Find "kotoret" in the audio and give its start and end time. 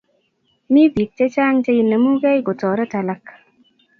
2.47-2.93